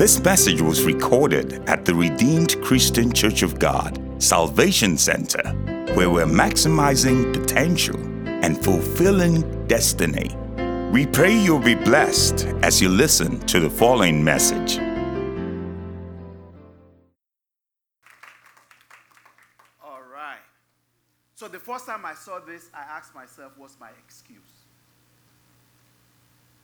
[0.00, 5.46] This message was recorded at the Redeemed Christian Church of God Salvation Center,
[5.92, 10.34] where we're maximizing potential and fulfilling destiny.
[10.90, 14.78] We pray you'll be blessed as you listen to the following message.
[19.84, 20.40] All right.
[21.34, 24.59] So the first time I saw this, I asked myself, what's my excuse?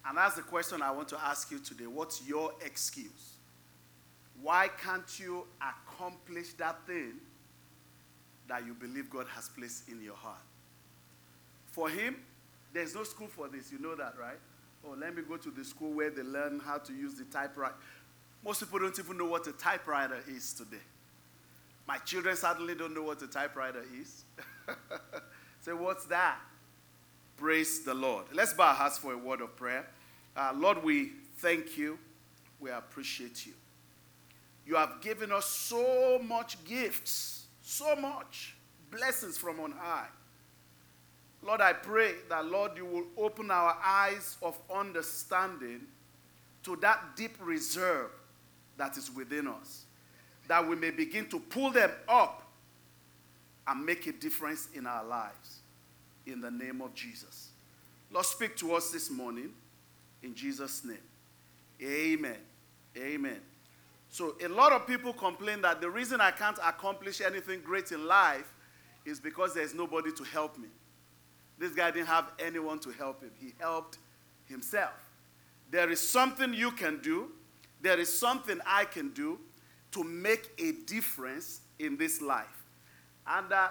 [0.08, 1.86] And that's the question I want to ask you today.
[1.86, 3.34] What's your excuse?
[4.40, 7.14] Why can't you accomplish that thing
[8.48, 10.38] that you believe God has placed in your heart?
[11.72, 12.16] For him,
[12.72, 13.72] there's no school for this.
[13.72, 14.38] You know that, right?
[14.86, 17.74] Oh, let me go to the school where they learn how to use the typewriter.
[18.44, 20.82] Most people don't even know what a typewriter is today.
[21.88, 24.24] My children certainly don't know what a typewriter is.
[25.62, 26.38] Say, what's that?
[27.36, 28.26] Praise the Lord.
[28.32, 29.86] Let's bow our hearts for a word of prayer.
[30.36, 31.98] Uh, Lord, we thank you.
[32.60, 33.52] We appreciate you.
[34.66, 38.56] You have given us so much gifts, so much
[38.90, 40.08] blessings from on high.
[41.42, 45.82] Lord, I pray that, Lord, you will open our eyes of understanding
[46.64, 48.10] to that deep reserve
[48.76, 49.84] that is within us,
[50.48, 52.42] that we may begin to pull them up
[53.68, 55.60] and make a difference in our lives.
[56.26, 57.50] In the name of Jesus.
[58.10, 59.52] Lord, speak to us this morning.
[60.26, 60.98] In Jesus' name.
[61.80, 62.38] Amen.
[62.98, 63.40] Amen.
[64.08, 68.08] So, a lot of people complain that the reason I can't accomplish anything great in
[68.08, 68.52] life
[69.04, 70.66] is because there's nobody to help me.
[71.58, 73.98] This guy didn't have anyone to help him, he helped
[74.46, 74.94] himself.
[75.70, 77.30] There is something you can do,
[77.80, 79.38] there is something I can do
[79.92, 82.64] to make a difference in this life.
[83.28, 83.68] And uh,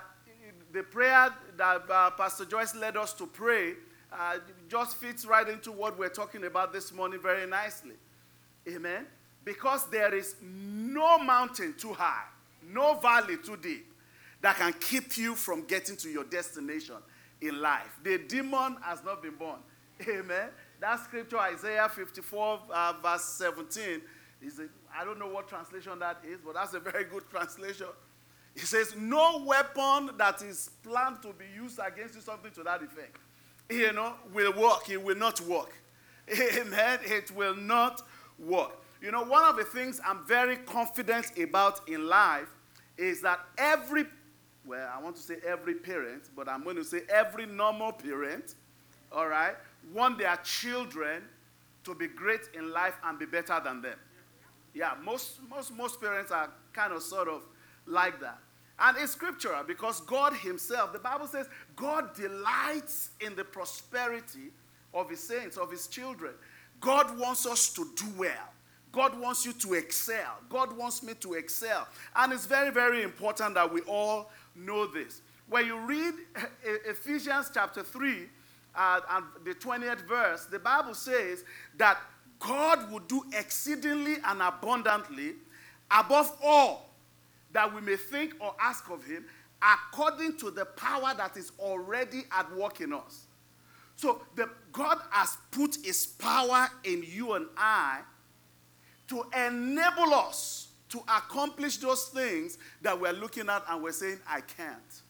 [0.71, 3.73] the prayer that uh, Pastor Joyce led us to pray
[4.11, 4.37] uh,
[4.69, 7.95] just fits right into what we're talking about this morning very nicely.
[8.67, 9.05] Amen.
[9.43, 12.23] Because there is no mountain too high,
[12.73, 13.91] no valley too deep
[14.41, 16.95] that can keep you from getting to your destination
[17.41, 17.99] in life.
[18.03, 19.59] The demon has not been born.
[20.07, 20.49] Amen.
[20.79, 24.01] That scripture, Isaiah 54, uh, verse 17,
[24.41, 24.59] is
[24.97, 27.87] I don't know what translation that is, but that's a very good translation.
[28.55, 32.81] It says, No weapon that is planned to be used against you, something to that
[32.81, 33.17] effect
[33.69, 34.89] you know, will work.
[34.89, 35.73] It will not work.
[36.57, 36.99] Amen.
[37.03, 38.01] It will not
[38.39, 38.81] work.
[39.01, 42.47] You know, one of the things I'm very confident about in life
[42.97, 44.05] is that every,
[44.65, 48.55] well, I want to say every parent, but I'm going to say every normal parent,
[49.11, 49.55] all right,
[49.93, 51.21] want their children
[51.83, 53.97] to be great in life and be better than them.
[54.73, 57.43] Yeah, most, most, most parents are kind of sort of
[57.85, 58.39] like that.
[58.79, 64.51] And it's scriptural because God Himself, the Bible says, God delights in the prosperity
[64.93, 66.33] of His saints, of His children.
[66.81, 68.53] God wants us to do well.
[68.91, 70.39] God wants you to excel.
[70.49, 71.87] God wants me to excel.
[72.15, 75.21] And it's very, very important that we all know this.
[75.49, 76.13] When you read
[76.63, 78.23] Ephesians chapter 3
[78.73, 81.43] uh, and the 20th verse, the Bible says
[81.77, 81.97] that
[82.39, 85.33] God will do exceedingly and abundantly
[85.91, 86.89] above all
[87.55, 89.23] that we may think or ask of him
[89.61, 93.27] according to the power that is already at work in us.
[93.95, 98.01] So the, God has put his power in you and I
[99.07, 104.41] to enable us to accomplish those things that we're looking at and we're saying, I
[104.41, 105.01] can't.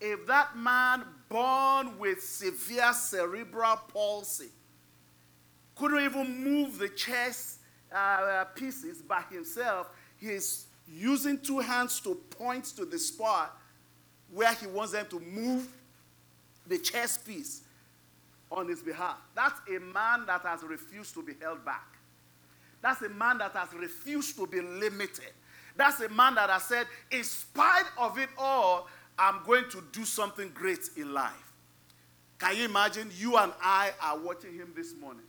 [0.00, 4.50] If that man born with severe cerebral palsy
[5.76, 7.60] couldn't even move the chess
[7.94, 13.56] uh, pieces by himself, his using two hands to point to the spot
[14.32, 15.68] where he wants them to move
[16.66, 17.62] the chess piece
[18.50, 19.16] on his behalf.
[19.34, 21.86] That's a man that has refused to be held back.
[22.80, 25.32] That's a man that has refused to be limited.
[25.76, 28.88] That's a man that has said, in spite of it all,
[29.18, 31.52] I'm going to do something great in life.
[32.38, 33.10] Can you imagine?
[33.16, 35.22] You and I are watching him this morning.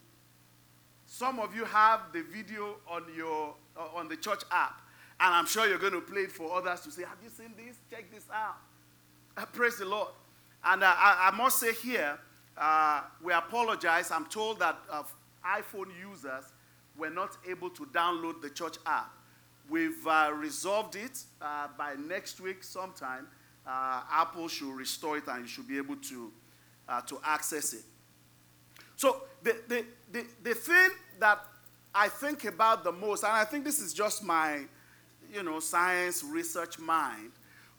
[1.05, 4.81] Some of you have the video on your uh, on the church app.
[5.19, 7.53] And I'm sure you're going to play it for others to say, Have you seen
[7.57, 7.77] this?
[7.89, 8.57] Check this out.
[9.35, 10.09] Uh, praise the Lord.
[10.63, 12.17] And uh, I, I, must say here,
[12.57, 14.11] uh, we apologize.
[14.11, 15.03] I'm told that uh,
[15.45, 16.45] iPhone users
[16.97, 19.11] were not able to download the church app.
[19.69, 23.27] We've uh, resolved it uh, by next week sometime.
[23.65, 26.31] Apple should restore it and you should be able to,
[27.07, 27.83] to access it.
[28.97, 30.89] So, the, the, the, the thing
[31.19, 31.45] that
[31.95, 34.63] I think about the most, and I think this is just my
[35.33, 37.31] you know, science research mind,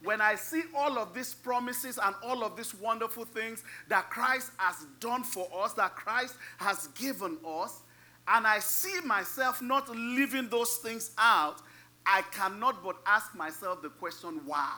[0.02, 4.50] when I see all of these promises and all of these wonderful things that Christ
[4.58, 7.80] has done for us, that Christ has given us,
[8.28, 11.62] and I see myself not living those things out,
[12.06, 14.72] I cannot but ask myself the question, why?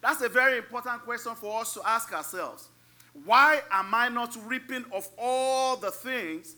[0.00, 2.68] That's a very important question for us to ask ourselves.
[3.24, 6.56] Why am I not reaping of all the things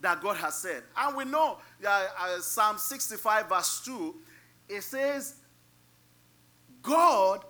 [0.00, 0.84] that God has said?
[0.96, 4.14] And we know uh, uh, Psalm 65, verse 2,
[4.68, 5.36] it says,
[6.82, 7.44] God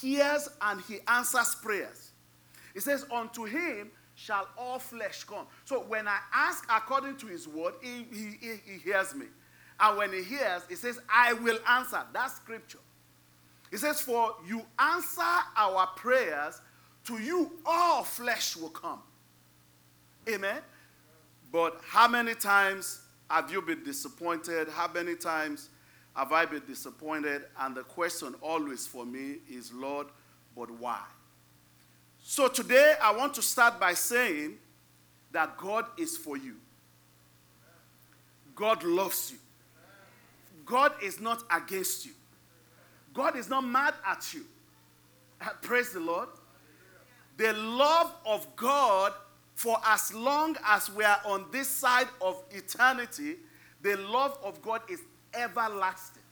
[0.00, 2.12] hears and he answers prayers.
[2.74, 5.46] It says, Unto him shall all flesh come.
[5.64, 9.26] So when I ask according to his word, he, he, he hears me.
[9.80, 12.02] And when he hears, he says, I will answer.
[12.12, 12.78] That's scripture.
[13.70, 15.22] He says, For you answer
[15.56, 16.60] our prayers,
[17.04, 19.00] to you all flesh will come.
[20.28, 20.60] Amen.
[21.52, 23.00] But how many times
[23.30, 24.68] have you been disappointed?
[24.68, 25.70] How many times
[26.18, 27.42] have I been disappointed?
[27.60, 30.08] And the question always for me is, Lord,
[30.56, 31.00] but why?
[32.20, 34.56] So today I want to start by saying
[35.30, 36.56] that God is for you.
[38.56, 39.38] God loves you.
[40.66, 42.12] God is not against you.
[43.14, 44.44] God is not mad at you.
[45.62, 46.28] Praise the Lord.
[47.36, 49.12] The love of God
[49.54, 53.36] for as long as we are on this side of eternity,
[53.82, 55.00] the love of God is
[55.34, 56.22] everlasting.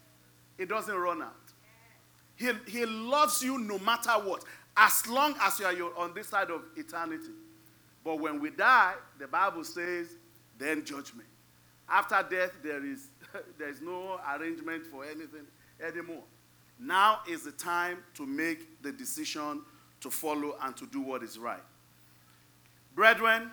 [0.58, 1.34] It doesn't run out.
[2.36, 4.44] He, he loves you no matter what
[4.76, 7.32] as long as you are on this side of eternity.
[8.04, 10.08] But when we die, the Bible says,
[10.58, 11.28] then judgment.
[11.88, 13.08] After death, there is,
[13.58, 15.46] there is no arrangement for anything
[15.84, 16.22] anymore.
[16.78, 19.62] Now is the time to make the decision
[20.00, 21.62] to follow and to do what is right.
[22.94, 23.50] Brethren,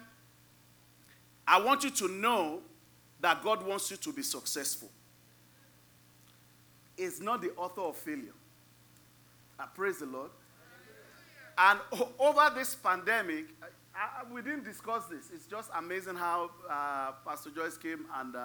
[1.47, 2.61] I want you to know
[3.21, 4.89] that God wants you to be successful.
[6.97, 8.33] Is not the author of failure.
[9.59, 10.29] I praise the Lord.
[11.57, 11.79] And
[12.19, 13.45] over this pandemic,
[13.95, 15.29] I, we didn't discuss this.
[15.33, 18.39] It's just amazing how uh, Pastor Joyce came and uh,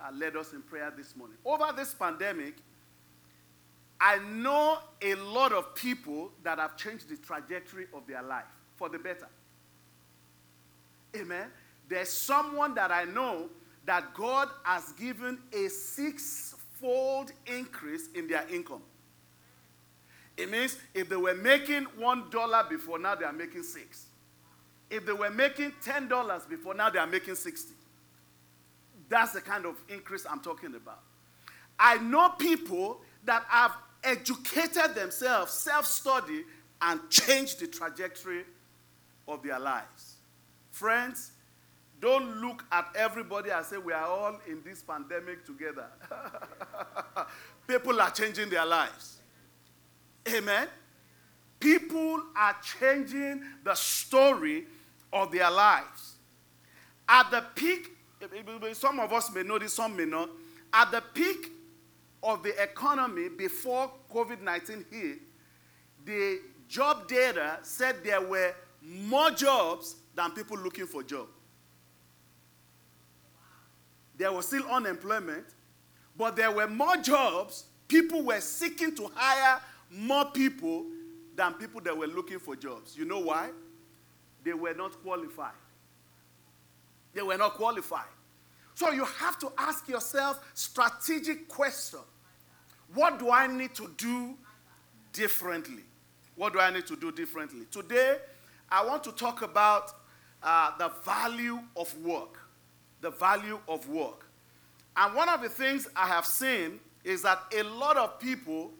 [0.00, 1.36] uh, led us in prayer this morning.
[1.44, 2.56] Over this pandemic,
[4.00, 8.44] I know a lot of people that have changed the trajectory of their life
[8.76, 9.28] for the better.
[11.16, 11.48] Amen.
[11.88, 13.48] There's someone that I know
[13.86, 15.68] that God has given a
[16.84, 18.82] six-fold increase in their income.
[20.36, 24.06] It means if they were making one dollar before, now they are making six.
[24.90, 27.74] If they were making ten dollars before, now they are making 60.
[29.08, 31.00] That's the kind of increase I'm talking about.
[31.78, 33.72] I know people that have
[34.02, 36.44] educated themselves, self study,
[36.82, 38.44] and changed the trajectory
[39.28, 40.16] of their lives.
[40.70, 41.32] Friends,
[42.04, 45.86] don't look at everybody and say, We are all in this pandemic together.
[47.66, 49.22] people are changing their lives.
[50.28, 50.68] Amen.
[51.58, 54.66] People are changing the story
[55.14, 56.16] of their lives.
[57.08, 57.90] At the peak,
[58.74, 60.28] some of us may know this, some may not.
[60.74, 61.52] At the peak
[62.22, 65.18] of the economy before COVID 19 hit,
[66.04, 71.30] the job data said there were more jobs than people looking for jobs.
[74.16, 75.44] There was still unemployment,
[76.16, 77.64] but there were more jobs.
[77.88, 80.86] People were seeking to hire more people
[81.36, 82.96] than people that were looking for jobs.
[82.96, 83.50] You know why?
[84.44, 85.52] They were not qualified.
[87.12, 88.06] They were not qualified.
[88.74, 92.00] So you have to ask yourself strategic question.
[92.92, 94.34] What do I need to do
[95.12, 95.82] differently?
[96.36, 97.66] What do I need to do differently?
[97.70, 98.16] Today,
[98.70, 99.92] I want to talk about
[100.42, 102.38] uh, the value of work.
[103.04, 104.24] The value of work.
[104.96, 108.70] And one of the things I have seen is that a lot of people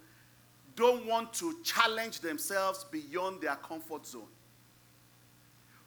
[0.74, 4.22] don't want to challenge themselves beyond their comfort zone.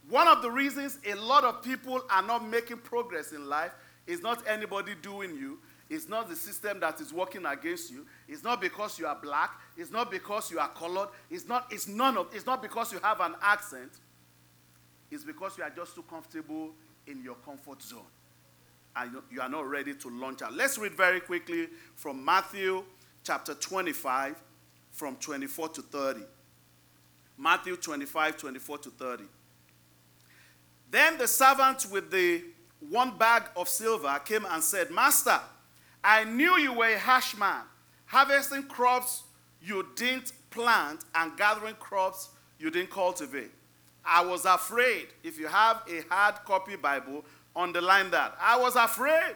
[0.07, 3.71] One of the reasons a lot of people are not making progress in life
[4.05, 5.57] is not anybody doing you.
[5.89, 8.05] It's not the system that is working against you.
[8.27, 9.59] It's not because you are black.
[9.75, 11.09] It's not because you are colored.
[11.31, 13.93] It's not, it's none of, it's not because you have an accent.
[15.09, 16.75] It's because you are just too comfortable
[17.07, 18.01] in your comfort zone.
[18.99, 20.53] And you are not ready to launch out.
[20.53, 22.83] Let's read very quickly from Matthew
[23.23, 24.35] chapter 25,
[24.91, 26.21] from 24 to 30.
[27.37, 29.23] Matthew 25, 24 to 30.
[30.89, 32.43] Then the servant with the
[32.89, 35.39] one bag of silver came and said, Master,
[36.03, 37.63] I knew you were a harsh man,
[38.05, 39.23] harvesting crops
[39.61, 43.51] you didn't plant and gathering crops you didn't cultivate.
[44.05, 45.07] I was afraid.
[45.23, 47.25] If you have a hard copy Bible,
[47.57, 48.37] underline that.
[48.39, 49.35] I was afraid.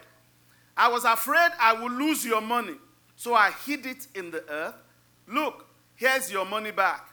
[0.78, 2.75] I was afraid I would lose your money.
[3.16, 4.75] So I hid it in the earth.
[5.28, 7.08] Look, here's your money back.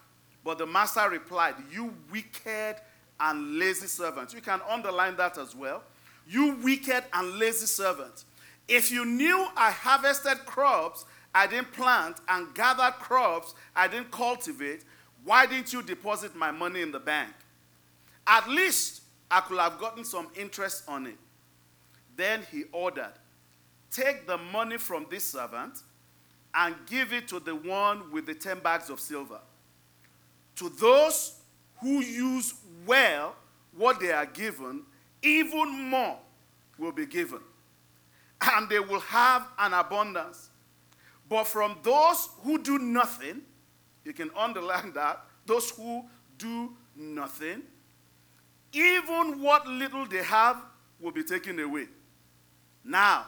[0.45, 2.77] But the master replied, You wicked
[3.21, 4.33] and lazy servants.
[4.33, 5.83] You can underline that as well.
[6.27, 8.25] You wicked and lazy servant.
[8.69, 14.85] If you knew I harvested crops I didn't plant and gathered crops I didn't cultivate,
[15.25, 17.33] why didn't you deposit my money in the bank?
[18.27, 21.19] At least I could have gotten some interest on it.
[22.17, 23.13] Then he ordered,
[23.91, 25.83] Take the money from this servant
[26.55, 29.41] and give it to the one with the 10 bags of silver.
[30.57, 31.41] To those
[31.81, 32.55] who use
[32.87, 33.37] well
[33.77, 34.83] what they are given,
[35.23, 36.19] even more
[36.79, 37.41] will be given,
[38.41, 40.51] and they will have an abundance.
[41.29, 43.43] But from those who do nothing,
[44.05, 46.05] you can underline that, those who
[46.39, 47.63] do nothing,
[48.73, 50.63] even what little they have
[51.01, 51.87] will be taken away.
[52.85, 53.27] Now,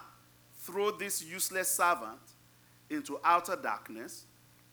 [0.59, 2.21] throw this useless servant
[2.89, 4.25] into outer darkness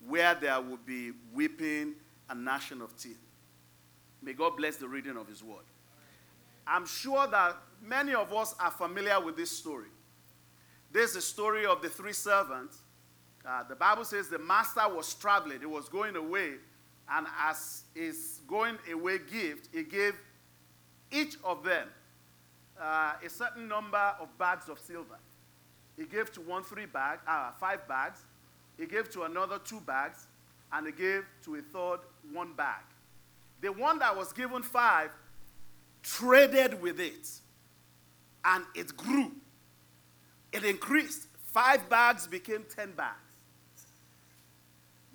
[0.05, 1.93] where there will be weeping
[2.29, 3.19] and gnashing of teeth.
[4.21, 5.63] May God bless the reading of His word.
[6.65, 9.88] I'm sure that many of us are familiar with this story.
[10.91, 12.79] This is the story of the three servants.
[13.47, 16.55] Uh, the Bible says the master was traveling, he was going away,
[17.09, 20.13] and as his going away gift, he gave
[21.12, 21.88] each of them
[22.80, 25.18] uh, a certain number of bags of silver.
[25.98, 28.22] He gave to one three bags, uh, five bags.
[28.78, 30.28] He gave to another two bags,
[30.72, 32.00] and he gave to a third
[32.32, 32.84] one bag.
[33.62, 35.10] The one that was given five
[36.04, 37.28] traded with it,
[38.46, 39.32] and it grew.
[40.54, 41.28] It increased.
[41.46, 43.18] Five bags became ten bags.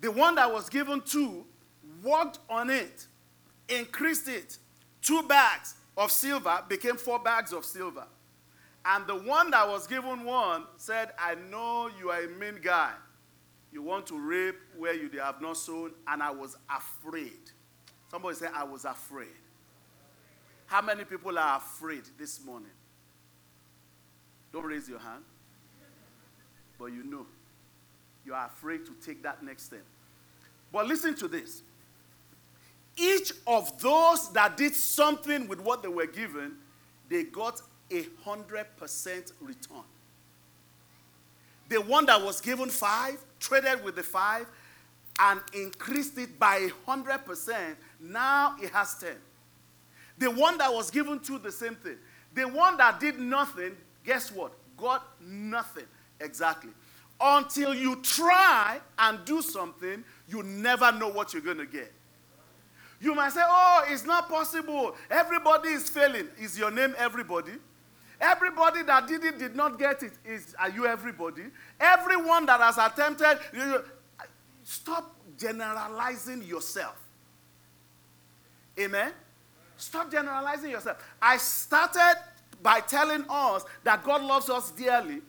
[0.01, 1.45] The one that was given two
[2.03, 3.07] worked on it,
[3.69, 4.57] increased it.
[5.01, 8.05] Two bags of silver became four bags of silver.
[8.85, 12.91] And the one that was given one said, I know you are a mean guy.
[13.71, 17.51] You want to rape where you have not sown, and I was afraid.
[18.11, 19.27] Somebody said, I was afraid.
[20.65, 22.69] How many people are afraid this morning?
[24.51, 25.23] Don't raise your hand.
[26.77, 27.25] But you know,
[28.25, 29.83] you are afraid to take that next step.
[30.71, 31.63] But listen to this.
[32.95, 36.53] Each of those that did something with what they were given,
[37.09, 39.83] they got a 100% return.
[41.69, 44.45] The one that was given five traded with the five
[45.19, 47.75] and increased it by a 100%.
[47.99, 49.11] Now it has 10.
[50.17, 51.97] The one that was given two, the same thing.
[52.33, 54.53] The one that did nothing, guess what?
[54.77, 55.85] Got nothing.
[56.19, 56.71] Exactly.
[57.19, 61.91] Until you try and do something, you never know what you're going to get.
[62.99, 64.95] You might say, Oh, it's not possible.
[65.09, 66.27] Everybody is failing.
[66.39, 67.53] Is your name everybody?
[68.21, 70.13] Everybody that did it did not get it.
[70.25, 71.43] Is are you everybody?
[71.79, 73.83] Everyone that has attempted, you,
[74.63, 76.95] stop generalizing yourself.
[78.79, 79.11] Amen.
[79.77, 80.97] Stop generalizing yourself.
[81.21, 82.15] I started
[82.61, 85.21] by telling us that God loves us dearly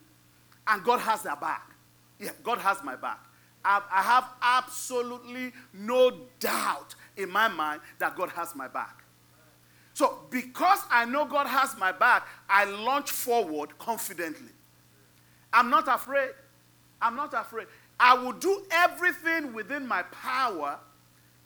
[0.67, 1.71] and God has our back.
[2.19, 3.19] Yeah, God has my back.
[3.65, 9.05] I, I have absolutely no doubt in my mind that God has my back.
[9.95, 14.51] So, because I know God has my back, I launch forward confidently.
[15.53, 16.31] I'm not afraid.
[17.01, 17.69] I'm not afraid.
[18.01, 20.79] I will do everything within my power,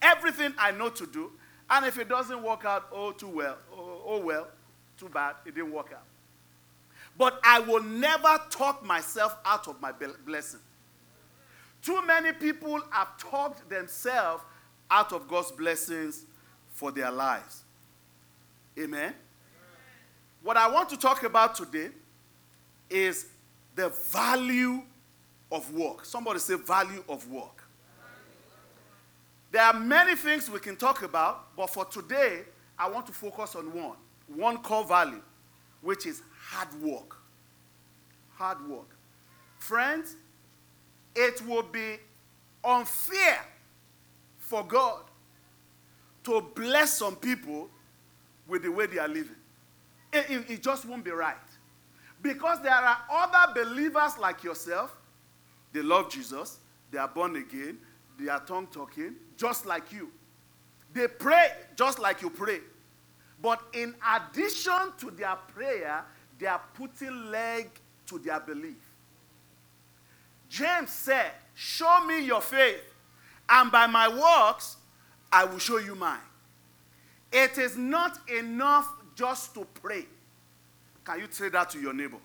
[0.00, 1.30] everything I know to do.
[1.68, 4.48] And if it doesn't work out, oh, too well, oh, oh well,
[4.98, 6.04] too bad, it didn't work out.
[7.18, 9.92] But I will never talk myself out of my
[10.24, 10.60] blessing.
[11.82, 14.42] Too many people have talked themselves
[14.90, 16.24] out of God's blessings
[16.72, 17.62] for their lives.
[18.78, 19.14] Amen.
[20.42, 21.88] What I want to talk about today
[22.88, 23.26] is
[23.74, 24.82] the value
[25.50, 26.04] of work.
[26.04, 27.64] Somebody say, value of work.
[29.50, 32.42] There are many things we can talk about, but for today,
[32.78, 33.96] I want to focus on one.
[34.34, 35.22] One core value,
[35.80, 37.16] which is hard work.
[38.34, 38.94] Hard work.
[39.58, 40.16] Friends,
[41.16, 41.96] it will be
[42.62, 43.44] unfair
[44.48, 45.02] for God
[46.24, 47.68] to bless some people
[48.46, 49.36] with the way they are living.
[50.12, 51.36] It, it, it, just won't be right.
[52.22, 54.96] Because there are other believers like yourself,
[55.72, 56.58] they love Jesus,
[56.90, 57.78] they are born again,
[58.18, 60.10] they are tongue talking, just like you.
[60.94, 62.60] They pray just like you pray.
[63.40, 66.04] But in addition to their prayer,
[66.38, 67.68] they are putting leg
[68.06, 68.76] to their belief.
[70.48, 72.80] James said, Show me your faith,
[73.48, 74.76] and by my works,
[75.32, 76.18] I will show you mine.
[77.32, 80.06] It is not enough just to pray.
[81.04, 82.18] Can you say that to your neighbor?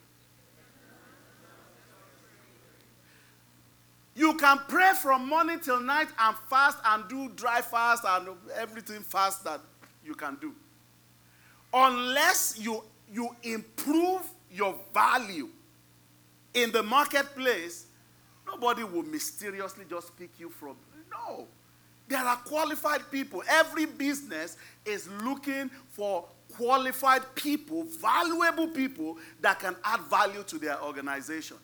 [4.16, 9.02] You can pray from morning till night and fast and do dry fast and everything
[9.02, 9.60] fast that
[10.06, 10.54] you can do.
[11.74, 15.50] Unless you, you improve your value
[16.54, 17.88] in the marketplace,
[18.46, 20.76] nobody will mysteriously just pick you from.
[21.14, 21.48] No.
[22.08, 23.44] There are qualified people.
[23.48, 30.82] Every business is looking for qualified people, valuable people that can add value to their
[30.84, 31.58] organization.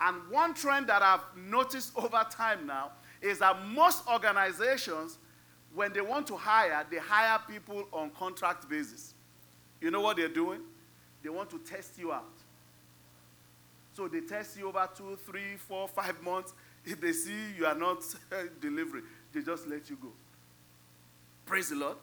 [0.00, 5.18] And one trend that I've noticed over time now is that most organizations,
[5.74, 9.14] when they want to hire, they hire people on contract basis.
[9.80, 10.60] You know what they're doing?
[11.22, 12.24] They want to test you out.
[13.92, 16.54] So they test you over two, three, four, five months.
[16.84, 18.02] If they see you are not
[18.60, 20.08] delivering, they just let you go.
[21.46, 21.96] Praise the Lord.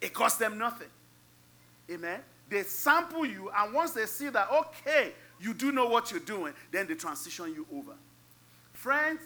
[0.00, 0.88] It costs them nothing.
[1.90, 2.20] Amen.
[2.48, 6.52] They sample you, and once they see that, okay, you do know what you're doing,
[6.70, 7.92] then they transition you over.
[8.72, 9.20] Friends,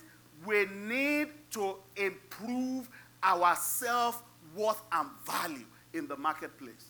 [0.47, 2.89] we need to improve
[3.23, 4.23] our self
[4.55, 6.87] worth and value in the marketplace.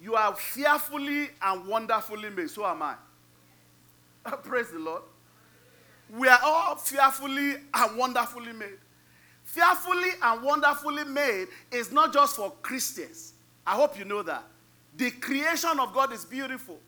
[0.00, 2.50] You are fearfully and wonderfully made.
[2.50, 2.94] So am I.
[4.42, 5.02] Praise the Lord.
[6.12, 8.78] We are all fearfully and wonderfully made.
[9.44, 13.32] Fearfully and wonderfully made is not just for Christians.
[13.66, 14.44] I hope you know that.
[14.96, 16.78] The creation of God is beautiful.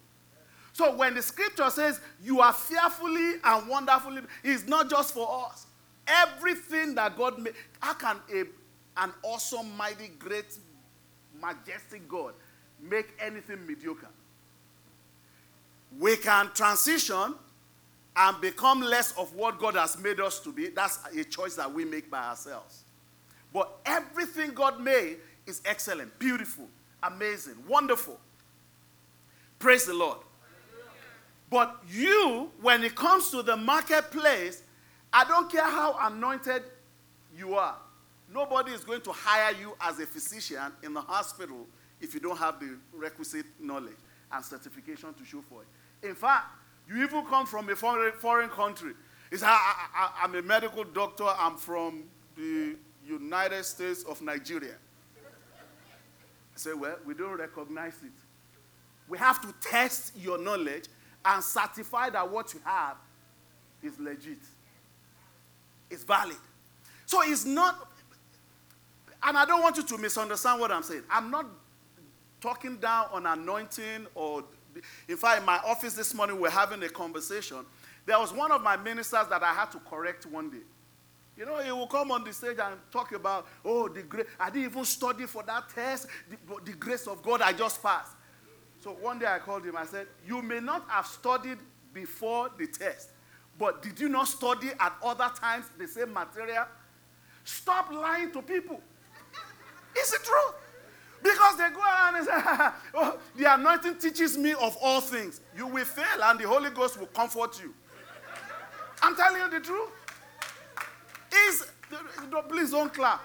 [0.74, 5.66] So when the scripture says you are fearfully and wonderfully, it's not just for us.
[6.06, 8.40] Everything that God made, how can a,
[9.02, 10.58] an awesome, mighty, great,
[11.40, 12.34] majestic God
[12.82, 14.08] make anything mediocre?
[15.98, 17.36] We can transition
[18.16, 20.68] and become less of what God has made us to be.
[20.68, 22.82] That's a choice that we make by ourselves.
[23.52, 26.68] But everything God made is excellent, beautiful,
[27.02, 28.18] amazing, wonderful.
[29.58, 30.18] Praise the Lord.
[31.50, 34.62] But you, when it comes to the marketplace,
[35.12, 36.64] I don't care how anointed
[37.36, 37.76] you are.
[38.32, 41.66] Nobody is going to hire you as a physician in the hospital
[42.00, 43.96] if you don't have the requisite knowledge
[44.32, 46.08] and certification to show for it.
[46.08, 46.46] In fact,
[46.88, 48.92] you even come from a foreign, foreign country.
[49.30, 51.24] It's, I, I'm a medical doctor.
[51.26, 52.04] I'm from
[52.36, 54.74] the United States of Nigeria.
[55.24, 58.12] I say, well, we don't recognize it.
[59.08, 60.84] We have to test your knowledge
[61.24, 62.96] and certify that what you have
[63.82, 64.38] is legit,
[65.90, 66.36] it's valid.
[67.06, 67.88] So it's not,
[69.22, 71.02] and I don't want you to misunderstand what I'm saying.
[71.10, 71.46] I'm not
[72.40, 74.44] talking down on anointing or,
[75.08, 77.58] in fact, in my office this morning, we're having a conversation.
[78.06, 80.64] There was one of my ministers that I had to correct one day.
[81.36, 84.26] You know, he will come on the stage and talk about, oh, the grace.
[84.38, 86.06] I didn't even study for that test.
[86.30, 88.12] The, the grace of God I just passed.
[88.80, 89.76] So one day I called him.
[89.76, 91.58] I said, You may not have studied
[91.92, 93.08] before the test,
[93.58, 96.66] but did you not study at other times the same material?
[97.44, 98.80] Stop lying to people.
[99.98, 100.54] Is it true?
[101.24, 102.32] Because they go around and say,
[102.94, 105.40] oh, The anointing teaches me of all things.
[105.56, 107.72] You will fail, and the Holy Ghost will comfort you.
[109.02, 109.88] I'm telling you the truth.
[111.48, 111.66] Is
[112.48, 113.22] please don't clap.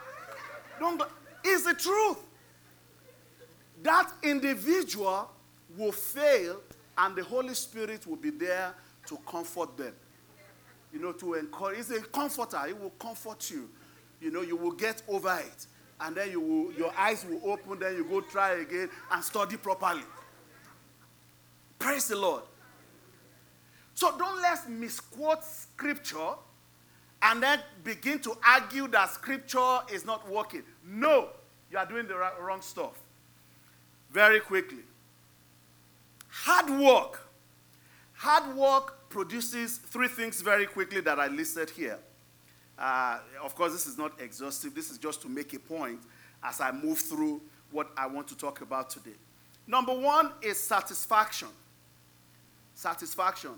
[0.79, 1.01] Don't.
[1.45, 2.17] Is the truth.
[3.83, 5.29] That individual
[5.77, 6.61] will fail,
[6.97, 8.73] and the Holy Spirit will be there
[9.07, 9.93] to comfort them.
[10.93, 11.77] You know, to encourage.
[11.77, 12.61] He's a comforter.
[12.65, 13.69] He will comfort you.
[14.21, 15.67] You know, you will get over it.
[16.01, 19.57] And then you will, your eyes will open, then you go try again and study
[19.57, 20.03] properly.
[21.77, 22.43] Praise the Lord.
[23.93, 26.35] So don't let's misquote scripture
[27.21, 30.63] and then begin to argue that scripture is not working.
[30.85, 31.29] No,
[31.69, 32.93] you are doing the wrong stuff.
[34.11, 34.83] Very quickly.
[36.29, 37.29] Hard work.
[38.13, 41.99] Hard work produces three things very quickly that I listed here.
[42.79, 44.73] Uh, of course, this is not exhaustive.
[44.73, 45.99] This is just to make a point
[46.41, 49.15] as I move through what I want to talk about today.
[49.67, 51.49] Number one is satisfaction.
[52.73, 53.51] Satisfaction.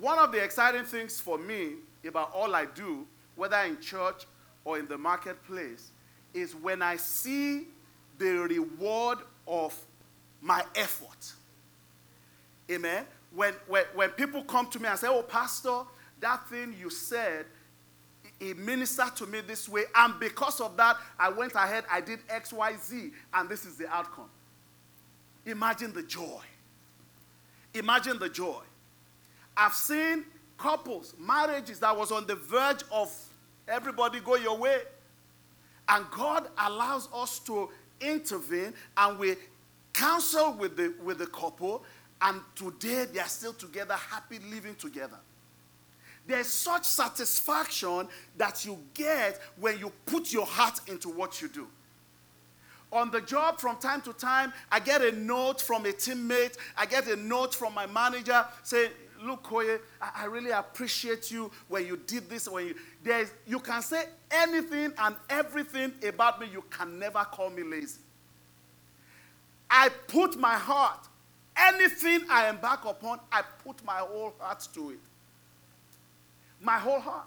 [0.00, 1.72] One of the exciting things for me
[2.06, 4.24] about all I do, whether in church
[4.64, 5.90] or in the marketplace,
[6.32, 7.66] is when I see
[8.18, 9.76] the reward of
[10.40, 11.32] my effort.
[12.70, 13.04] Amen.
[13.34, 15.80] When, when, when people come to me and say, Oh, Pastor,
[16.20, 17.46] that thing you said,
[18.40, 19.84] it ministered to me this way.
[19.94, 23.76] And because of that, I went ahead, I did X, Y, Z, and this is
[23.76, 24.28] the outcome.
[25.46, 26.42] Imagine the joy.
[27.74, 28.60] Imagine the joy.
[29.56, 30.24] I've seen
[30.58, 33.12] couples, marriages that was on the verge of
[33.68, 34.78] everybody go your way.
[35.88, 37.68] And God allows us to
[38.00, 39.36] intervene and we
[39.92, 41.84] counsel with the, with the couple
[42.22, 45.18] and today they are still together, happy living together.
[46.26, 51.66] There's such satisfaction that you get when you put your heart into what you do.
[52.92, 56.86] On the job, from time to time, I get a note from a teammate, I
[56.86, 58.90] get a note from my manager saying,
[59.22, 62.46] Look, Koye, I, really appreciate you when you did this.
[62.46, 67.48] When you, there's, you can say anything and everything about me, you can never call
[67.48, 68.00] me lazy.
[69.70, 71.08] I put my heart,
[71.56, 74.98] anything I embark upon, I put my whole heart to it.
[76.64, 77.26] My whole heart.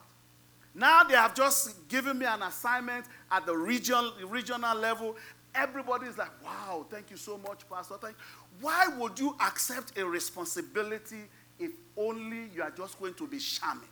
[0.73, 5.15] Now they have just given me an assignment at the regional, regional level.
[5.55, 7.95] Everybody is like, wow, thank you so much, Pastor.
[8.01, 8.15] Thank
[8.59, 11.23] Why would you accept a responsibility
[11.59, 13.87] if only you are just going to be shamming?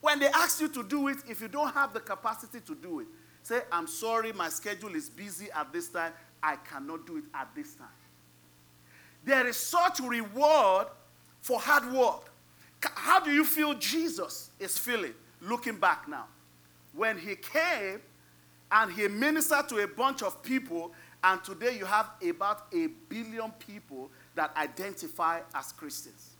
[0.00, 3.00] When they ask you to do it, if you don't have the capacity to do
[3.00, 3.06] it,
[3.42, 6.12] say, I'm sorry, my schedule is busy at this time.
[6.42, 7.88] I cannot do it at this time.
[9.24, 10.86] There is such reward
[11.40, 12.30] for hard work.
[12.80, 16.26] How do you feel Jesus is feeling looking back now?
[16.92, 18.00] When he came
[18.70, 23.50] and he ministered to a bunch of people, and today you have about a billion
[23.52, 26.30] people that identify as Christians.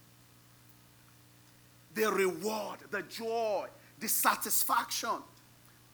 [1.95, 3.67] The reward, the joy,
[3.99, 5.23] the satisfaction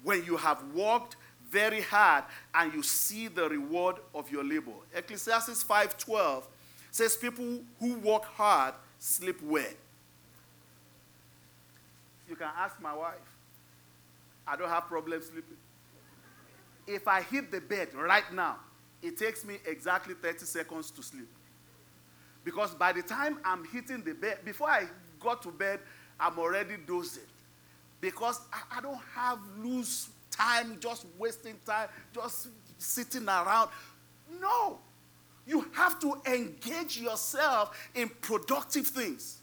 [0.02, 1.16] when you have worked
[1.48, 2.24] very hard
[2.55, 4.72] and you see the reward of your labor.
[4.94, 6.48] Ecclesiastes 5:12
[6.90, 9.72] says people who work hard sleep well.
[12.33, 13.12] You can ask my wife.
[14.47, 15.59] I don't have problem sleeping.
[16.87, 18.57] If I hit the bed right now,
[19.03, 21.29] it takes me exactly 30 seconds to sleep.
[22.42, 24.85] Because by the time I'm hitting the bed, before I
[25.21, 25.81] got to bed,
[26.18, 27.23] I'm already dozing.
[28.01, 33.68] Because I, I don't have loose time, just wasting time, just sitting around.
[34.40, 34.79] No.
[35.47, 39.37] You have to engage yourself in productive things,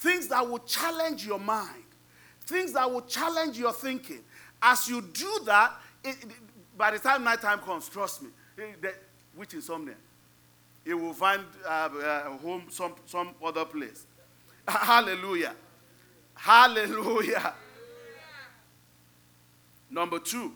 [0.00, 1.84] things that will challenge your mind,
[2.48, 4.20] things that will challenge your thinking.
[4.60, 6.28] As you do that, it, it,
[6.76, 8.94] by the time nighttime comes, trust me, the,
[9.36, 9.94] which insomnia,
[10.84, 14.06] he will find uh, uh, home some, some other place.
[14.68, 15.54] Hallelujah.
[16.34, 17.54] Hallelujah.
[19.90, 20.52] Number two,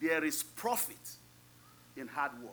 [0.00, 0.96] there is profit
[1.96, 2.52] in hard work.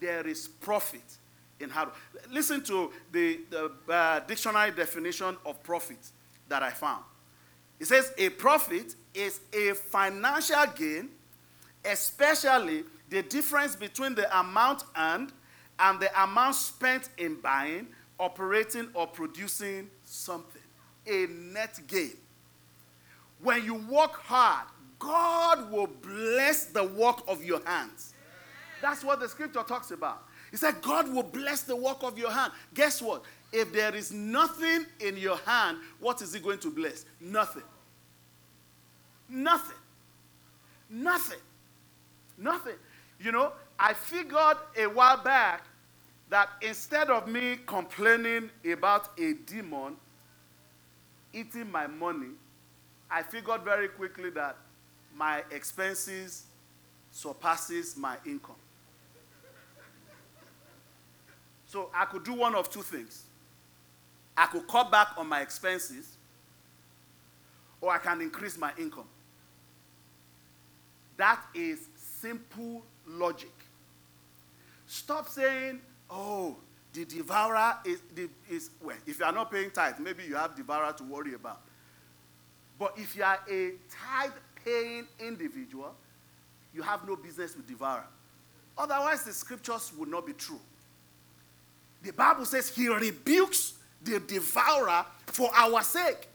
[0.00, 1.18] There is profit
[1.60, 2.26] in hard work.
[2.30, 5.98] Listen to the, the uh, dictionary definition of profit
[6.48, 7.04] that I found.
[7.80, 11.10] It says a profit is a financial gain,
[11.84, 15.32] especially the difference between the amount earned
[15.78, 20.62] and the amount spent in buying, operating, or producing something.
[21.06, 22.16] A net gain.
[23.40, 24.66] When you work hard,
[24.98, 28.14] God will bless the work of your hands.
[28.80, 30.24] That's what the scripture talks about.
[30.50, 32.52] He said, God will bless the work of your hand.
[32.74, 33.24] Guess what?
[33.56, 37.04] If there is nothing in your hand, what is He going to bless?
[37.20, 37.62] Nothing.
[39.28, 39.76] Nothing.
[40.90, 41.38] Nothing.
[42.36, 42.74] Nothing.
[43.20, 45.66] You know, I figured a while back
[46.30, 49.96] that instead of me complaining about a demon
[51.32, 52.32] eating my money,
[53.08, 54.56] I figured very quickly that
[55.14, 56.46] my expenses
[57.12, 58.56] surpasses my income.
[61.66, 63.26] So I could do one of two things.
[64.36, 66.16] I could cut back on my expenses,
[67.80, 69.08] or I can increase my income.
[71.16, 73.52] That is simple logic.
[74.86, 76.56] Stop saying, oh,
[76.92, 78.00] the devourer is,
[78.48, 81.60] is well, if you are not paying tithe, maybe you have devourer to worry about.
[82.78, 84.32] But if you are a tithe
[84.64, 85.94] paying individual,
[86.72, 88.06] you have no business with devourer.
[88.76, 90.60] Otherwise, the scriptures would not be true.
[92.02, 96.28] The Bible says he rebukes the devourer for our sake.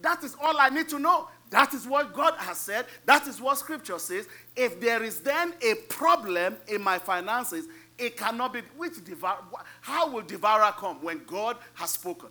[0.00, 1.28] That is all I need to know.
[1.50, 2.86] That is what God has said.
[3.04, 4.28] That is what scripture says.
[4.56, 7.66] If there is then a problem in my finances,
[7.98, 9.38] it cannot be which devour
[9.80, 12.30] how will devourer come when God has spoken?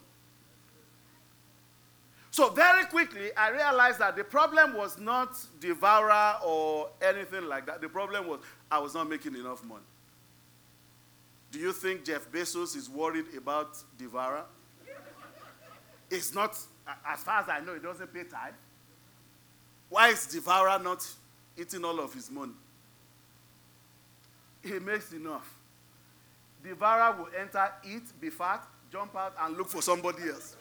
[2.32, 7.82] So very quickly, I realized that the problem was not devourer or anything like that.
[7.82, 8.39] The problem was
[8.71, 9.84] I was not making enough money.
[11.52, 14.46] Do you think Jeff Bezos is worried about devourer?
[16.12, 16.58] It's not,
[17.08, 18.54] as far as I know, he doesn't pay tithe.
[19.90, 21.08] Why is devourer not
[21.58, 22.54] eating all of his money?
[24.64, 25.54] He makes enough.
[26.64, 30.56] Devourer will enter, eat, be fat, jump out, and look for somebody else.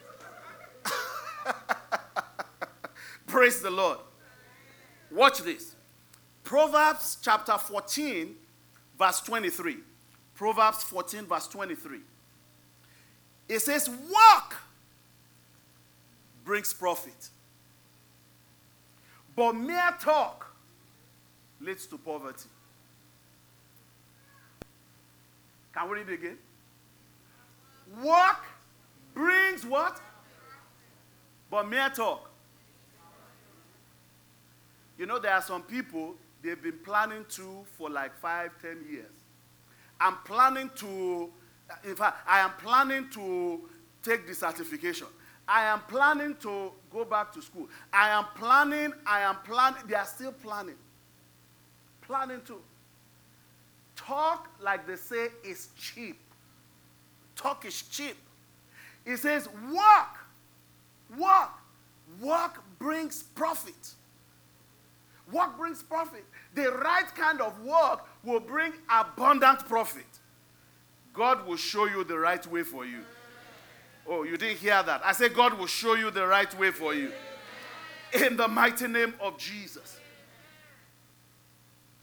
[3.27, 3.99] Praise the Lord.
[5.11, 5.75] Watch this.
[6.45, 8.35] Proverbs chapter 14,
[8.99, 9.77] verse 23.
[10.39, 11.99] Proverbs 14, verse 23.
[13.49, 14.61] It says, Work
[16.45, 17.31] brings profit.
[19.35, 20.55] But mere talk
[21.61, 22.49] leads to poverty.
[25.75, 26.39] Can we read again?
[28.01, 28.45] Work
[29.15, 30.01] brings what?
[31.51, 32.31] But mere talk.
[34.97, 39.18] You know, there are some people, they've been planning to for like five, ten years.
[40.01, 41.31] I'm planning to,
[41.85, 43.61] in fact, I am planning to
[44.03, 45.07] take the certification.
[45.47, 47.69] I am planning to go back to school.
[47.93, 49.81] I am planning, I am planning.
[49.89, 50.77] They are still planning.
[52.03, 52.61] Planning to.
[53.97, 56.19] Talk, like they say, is cheap.
[57.35, 58.17] Talk is cheap.
[59.05, 60.19] He says, work.
[61.19, 61.51] Work.
[62.21, 63.95] Work brings profit.
[65.33, 66.25] Work brings profit.
[66.55, 70.07] The right kind of work will bring abundant profit.
[71.13, 73.01] God will show you the right way for you.
[74.09, 75.03] Oh, you didn't hear that.
[75.05, 77.13] I said, God will show you the right way for you.
[78.25, 79.99] In the mighty name of Jesus.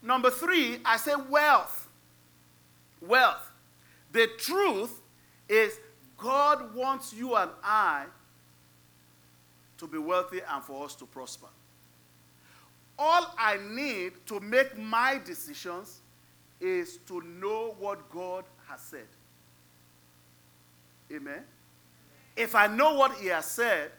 [0.02, 1.88] Number three, I say wealth.
[3.00, 3.50] Wealth.
[4.12, 5.00] The truth
[5.48, 5.80] is,
[6.16, 8.04] God wants you and I
[9.78, 11.48] to be wealthy and for us to prosper.
[12.98, 16.00] All I need to make my decisions
[16.60, 19.06] is to know what God has said.
[21.12, 21.42] Amen.
[22.36, 23.90] If I know what He has said,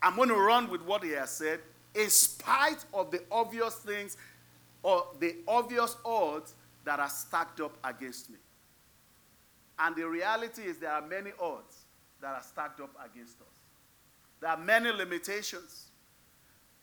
[0.00, 1.60] I'm going to run with what He has said,
[1.94, 4.16] in spite of the obvious things
[4.82, 8.36] or the obvious odds that are stacked up against me.
[9.78, 11.84] And the reality is, there are many odds
[12.20, 13.46] that are stacked up against us.
[14.40, 15.87] There are many limitations.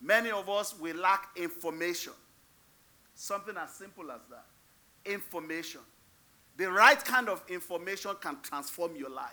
[0.02, 2.14] Many of us, we lack information.
[3.14, 4.46] Something as simple as that
[5.06, 5.82] information.
[6.58, 9.32] The right kind of information can transform your life.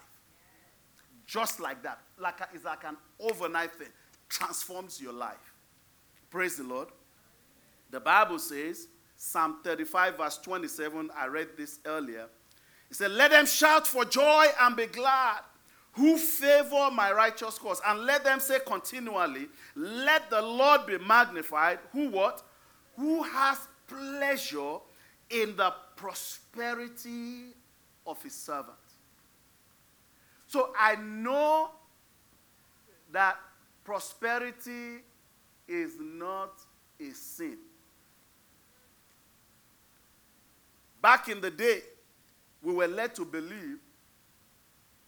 [1.26, 2.00] Just like that.
[2.18, 3.88] Like a, it's like an overnight thing.
[4.28, 5.54] Transforms your life.
[6.30, 6.88] Praise the Lord.
[7.90, 12.26] The Bible says, Psalm 35, verse 27, I read this earlier.
[12.90, 15.40] It said, Let them shout for joy and be glad
[15.92, 17.80] who favor my righteous cause.
[17.86, 21.78] And let them say continually, Let the Lord be magnified.
[21.92, 22.42] Who what?
[22.96, 24.78] Who has pleasure
[25.30, 27.54] in the prosperity
[28.06, 28.76] of his servant.
[30.46, 31.70] So I know
[33.10, 33.36] that
[33.84, 35.02] prosperity
[35.66, 36.52] is not
[37.00, 37.56] a sin.
[41.00, 41.80] Back in the day,
[42.62, 43.78] we were led to believe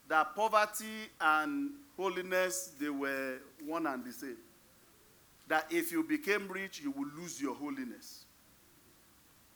[0.08, 4.36] that poverty and holiness they were one and the same.
[5.48, 8.24] That if you became rich, you will lose your holiness.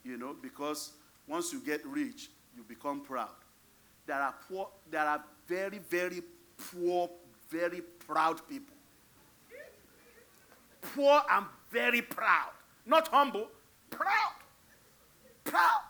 [0.05, 0.93] You know, because
[1.27, 3.29] once you get rich, you become proud.
[4.07, 6.23] There are poor, there are very, very
[6.57, 7.11] poor,
[7.51, 8.75] very proud people.
[10.81, 12.51] Poor and very proud.
[12.87, 13.49] Not humble,
[13.91, 14.35] proud.
[15.45, 15.83] Proud.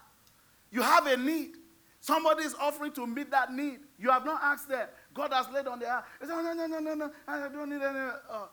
[0.71, 1.57] You have a need.
[2.01, 3.81] Somebody is offering to meet that need.
[3.99, 4.87] You have not asked them.
[5.13, 6.05] God has laid on their heart.
[6.21, 7.99] They say, no, no, no, no, no, I don't need any.
[8.31, 8.47] Uh,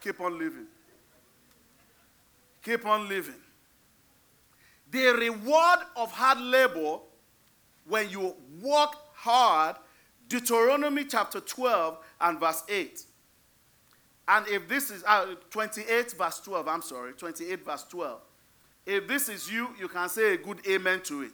[0.00, 0.66] keep on living.
[2.62, 3.40] Keep on living.
[4.90, 6.98] The reward of hard labor
[7.86, 9.76] when you work hard,
[10.28, 13.02] Deuteronomy chapter 12 and verse 8.
[14.28, 18.20] And if this is uh, 28 verse 12, I'm sorry, 28 verse 12.
[18.84, 21.32] If this is you, you can say a good amen to it.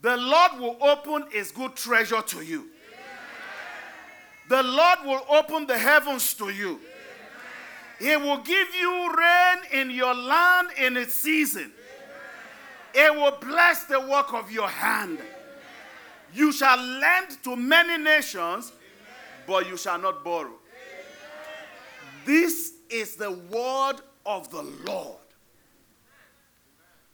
[0.00, 2.68] The Lord will open his good treasure to you.
[4.48, 6.80] The Lord will open the heavens to you.
[7.98, 11.72] He will give you rain in your land in its season.
[12.94, 15.18] It will bless the work of your hand.
[16.32, 18.72] You shall lend to many nations,
[19.46, 20.54] but you shall not borrow.
[22.24, 25.16] This is the word of the Lord.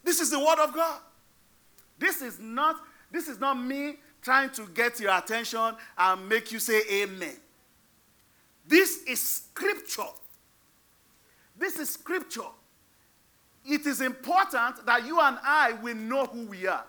[0.03, 1.01] This is the word of God.
[1.99, 2.77] This is not
[3.11, 7.37] this is not me trying to get your attention and make you say amen.
[8.67, 10.03] This is scripture.
[11.57, 12.41] This is scripture.
[13.65, 16.85] It is important that you and I will know who we are.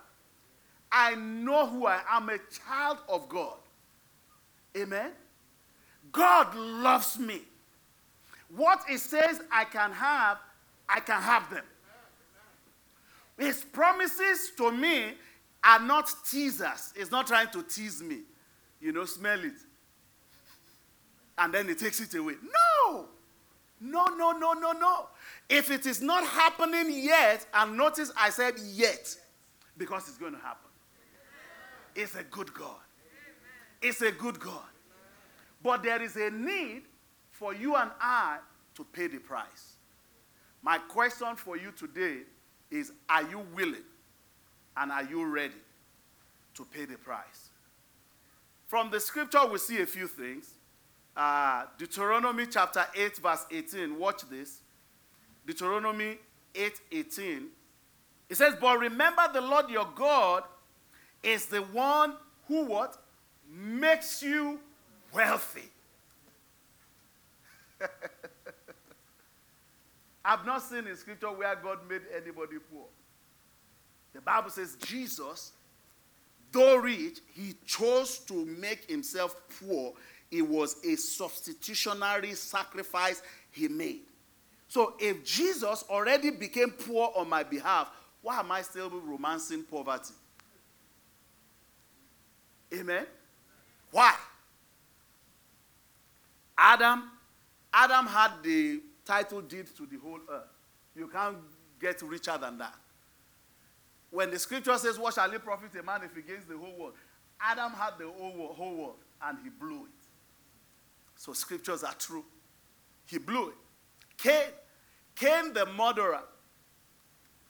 [0.92, 3.58] I know who I am, a child of God.
[4.76, 5.12] Amen.
[6.12, 7.42] God loves me.
[8.56, 10.38] What it says I can have,
[10.88, 11.64] I can have them.
[13.38, 15.14] His promises to me
[15.64, 16.94] are not teasers.
[16.96, 18.20] He's not trying to tease me.
[18.80, 19.54] You know, smell it.
[21.38, 22.36] And then he takes it away.
[22.44, 23.08] No!
[23.82, 25.08] No, no, no, no, no.
[25.50, 29.16] If it is not happening yet, and notice I said yet,
[29.78, 30.70] because it's going to happen.
[31.94, 32.80] It's a good God.
[33.82, 34.64] It's a good God.
[35.62, 36.84] But there is a need
[37.32, 38.38] for you and I
[38.76, 39.74] to pay the price.
[40.62, 42.22] My question for you today
[42.72, 43.84] is Are you willing
[44.78, 45.54] and are you ready
[46.56, 47.50] to pay the price?
[48.68, 50.56] From the scripture, we see a few things.
[51.16, 53.98] Uh, Deuteronomy chapter 8, verse 18.
[53.98, 54.60] Watch this.
[55.46, 56.18] Deuteronomy
[56.54, 57.48] 8 18.
[58.30, 60.44] It says, But remember the Lord your God
[61.24, 62.16] is the one
[62.48, 62.98] who what?
[63.50, 64.60] Makes you
[65.14, 65.70] wealthy.
[70.26, 72.86] I've not seen in scripture where God made anybody poor.
[74.14, 75.52] The Bible says Jesus,
[76.52, 79.94] though rich, he chose to make himself poor.
[80.32, 84.02] It was a substitutionary sacrifice he made.
[84.68, 90.16] So if Jesus already became poor on my behalf, why am I still romancing poverty?
[92.74, 93.06] Amen?
[93.92, 94.16] Why?
[96.58, 97.12] Adam,
[97.72, 100.44] Adam had the title deed to the whole earth.
[100.96, 101.38] You can't
[101.80, 102.76] get richer than that.
[104.12, 106.78] When the scripture says, What shall it profit a man if he gains the whole
[106.78, 106.94] world?
[107.40, 110.06] Adam had the whole, whole world and he blew it.
[111.16, 112.26] So scriptures are true.
[113.06, 113.56] He blew it.
[114.18, 114.48] Cain,
[115.16, 116.24] Cain the murderer.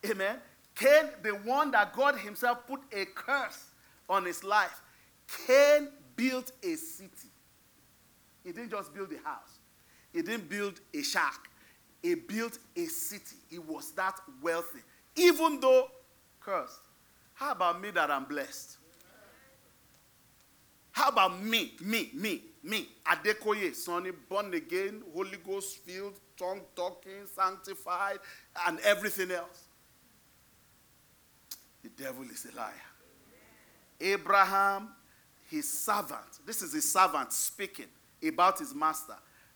[0.05, 0.37] Amen.
[0.75, 3.71] Cain, the one that God Himself put a curse
[4.09, 4.81] on his life.
[5.47, 7.29] Cain built a city.
[8.43, 9.54] He didn't just build a house,
[10.15, 11.49] he didn't build a shack.
[12.01, 13.35] He built a city.
[13.49, 14.79] He was that wealthy,
[15.17, 15.89] even though
[16.39, 16.79] cursed.
[17.33, 18.77] How about me that I'm blessed?
[20.93, 27.27] How about me, me, me, me, Adekoye, Sanni, born again, Holy Ghost filled, tongue talking,
[27.35, 28.19] sanctified,
[28.65, 29.65] and everything else?
[31.83, 32.71] The devil is a liar.
[33.99, 34.89] Abraham,
[35.49, 37.87] his servant, this is his servant speaking
[38.25, 39.15] about his master.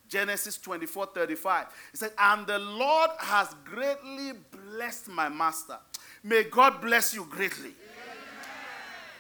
[0.10, 1.68] Genesis 24 35.
[1.92, 4.34] He said, And the Lord has greatly
[4.72, 5.78] blessed my master.
[6.24, 7.70] May God bless you greatly.
[7.70, 8.18] Amen.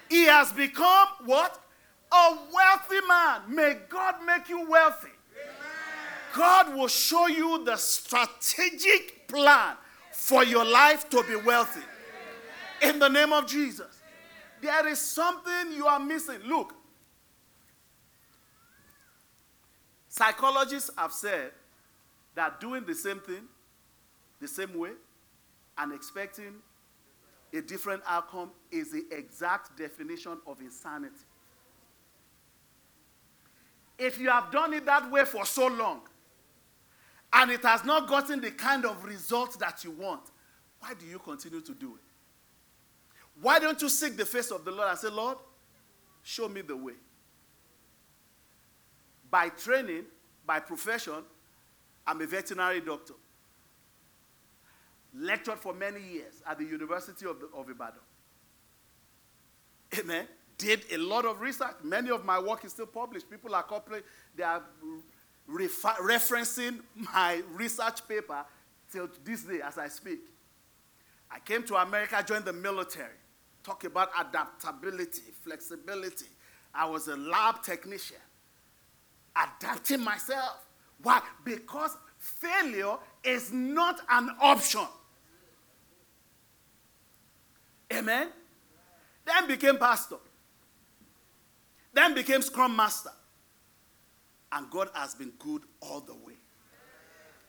[0.09, 1.57] He has become what?
[2.11, 3.41] A wealthy man.
[3.47, 5.07] May God make you wealthy.
[5.07, 6.35] Amen.
[6.35, 9.75] God will show you the strategic plan
[10.11, 11.85] for your life to be wealthy.
[12.81, 13.99] In the name of Jesus.
[14.61, 16.39] There is something you are missing.
[16.45, 16.73] Look,
[20.19, 21.51] Psychologists have said
[22.35, 23.47] that doing the same thing
[24.41, 24.89] the same way
[25.77, 26.55] and expecting
[27.53, 31.15] a different outcome is the exact definition of insanity.
[33.97, 36.01] If you have done it that way for so long
[37.31, 40.23] and it has not gotten the kind of results that you want,
[40.81, 43.21] why do you continue to do it?
[43.41, 45.37] Why don't you seek the face of the Lord and say, Lord,
[46.23, 46.95] show me the way?
[49.29, 50.05] By training,
[50.45, 51.23] by profession,
[52.05, 53.13] I'm a veterinary doctor.
[55.13, 57.99] Lectured for many years at the University of, the, of Ibadan.
[59.99, 60.27] Amen.
[60.57, 61.75] Did a lot of research.
[61.83, 63.29] Many of my work is still published.
[63.29, 64.01] People are copying,
[64.35, 64.63] they are
[65.47, 66.79] refer- referencing
[67.13, 68.45] my research paper
[68.91, 70.19] till this day as I speak.
[71.31, 73.13] I came to America, joined the military.
[73.63, 76.25] Talk about adaptability, flexibility.
[76.73, 78.17] I was a lab technician
[79.43, 80.65] adapting myself.
[81.01, 81.21] Why?
[81.43, 84.85] Because failure is not an option.
[87.91, 88.27] Amen?
[89.25, 90.17] Then became pastor.
[91.93, 93.11] Then became scrum master.
[94.51, 96.33] And God has been good all the way.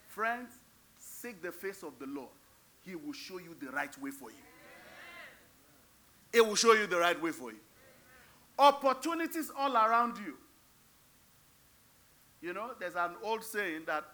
[0.08, 0.50] Friends,
[0.98, 2.30] seek the face of the Lord.
[2.84, 4.36] He will show you the right way for you.
[6.32, 7.58] It will show you the right way for you.
[8.58, 10.36] Opportunities all around you.
[12.40, 14.04] You know, there's an old saying that,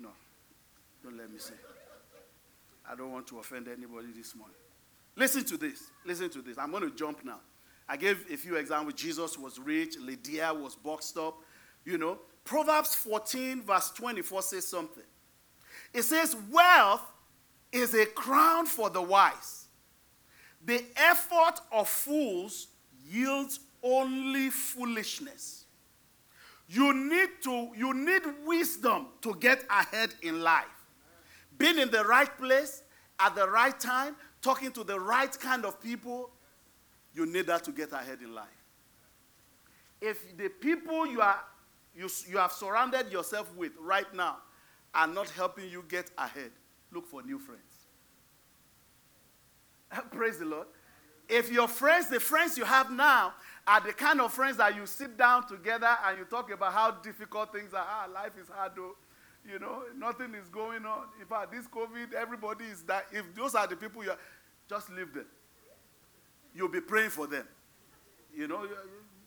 [0.00, 0.10] no,
[1.02, 1.54] don't let me say.
[2.88, 4.56] I don't want to offend anybody this morning.
[5.16, 5.90] Listen to this.
[6.04, 6.58] Listen to this.
[6.58, 7.40] I'm going to jump now.
[7.88, 8.94] I gave a few examples.
[8.94, 11.36] Jesus was rich, Lydia was boxed up.
[11.84, 15.04] You know, Proverbs 14, verse 24 says something.
[15.94, 17.02] It says, Wealth
[17.72, 19.66] is a crown for the wise.
[20.64, 22.68] The effort of fools
[23.08, 25.65] yields only foolishness.
[26.68, 30.64] You need to you need wisdom to get ahead in life.
[31.56, 32.82] Being in the right place
[33.18, 36.30] at the right time, talking to the right kind of people,
[37.14, 38.48] you need that to get ahead in life.
[40.00, 41.40] If the people you are
[41.94, 44.38] you, you have surrounded yourself with right now
[44.94, 46.50] are not helping you get ahead,
[46.92, 47.86] look for new friends.
[50.10, 50.66] Praise the Lord.
[51.28, 53.34] If your friends, the friends you have now,
[53.66, 56.92] are the kind of friends that you sit down together and you talk about how
[56.92, 57.84] difficult things are.
[57.86, 58.94] Ah, life is hard though.
[59.50, 61.04] You know, nothing is going on.
[61.20, 63.06] In fact, this COVID, everybody is that.
[63.12, 64.18] If those are the people you are,
[64.68, 65.26] just leave them.
[66.54, 67.46] You'll be praying for them.
[68.34, 68.66] You know,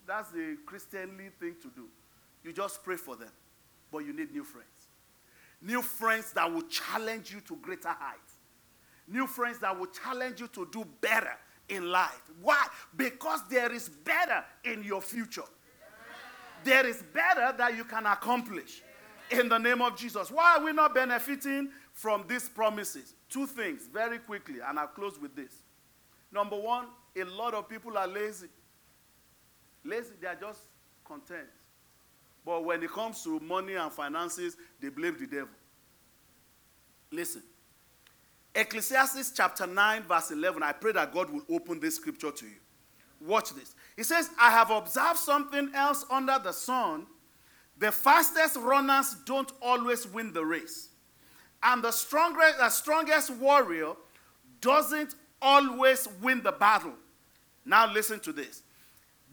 [0.06, 1.88] that's the Christianly thing to do.
[2.44, 3.32] You just pray for them.
[3.92, 4.68] But you need new friends.
[5.62, 8.34] New friends that will challenge you to greater heights.
[9.08, 11.34] New friends that will challenge you to do better
[11.70, 12.22] in life.
[12.42, 12.66] Why?
[12.96, 15.44] Because there is better in your future.
[16.64, 18.82] There is better that you can accomplish
[19.32, 20.32] in the name of Jesus.
[20.32, 23.16] Why are we not benefiting from these promises?
[23.30, 25.62] Two things very quickly, and I'll close with this.
[26.32, 28.48] Number one, a lot of people are lazy.
[29.84, 30.62] Lazy, they are just
[31.06, 31.48] content.
[32.46, 35.50] But when it comes to money and finances, they blame the devil.
[37.12, 37.44] Listen.
[38.56, 40.64] Ecclesiastes chapter 9, verse 11.
[40.64, 42.58] I pray that God will open this scripture to you.
[43.22, 43.76] Watch this.
[43.96, 47.06] He says, I have observed something else under the sun.
[47.78, 50.90] The fastest runners don't always win the race.
[51.62, 53.94] And the strongest, the strongest warrior
[54.62, 56.94] doesn't always win the battle.
[57.66, 58.64] Now, listen to this.